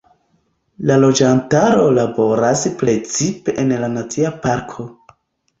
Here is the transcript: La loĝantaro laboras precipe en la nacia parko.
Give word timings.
La 0.91 0.95
loĝantaro 1.01 1.83
laboras 1.99 2.63
precipe 2.81 3.55
en 3.65 3.75
la 3.85 3.91
nacia 3.99 4.33
parko. 4.47 4.91